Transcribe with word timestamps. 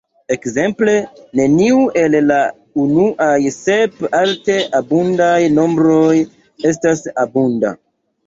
Ekzemple 0.33 0.93
neniu 1.39 1.81
el 2.03 2.15
la 2.29 2.39
unuaj 2.85 3.37
sep 3.57 4.01
alte 4.21 4.57
abundaj 4.79 5.37
nombroj 5.59 6.17
estas 6.73 7.05
abunda. 7.25 7.75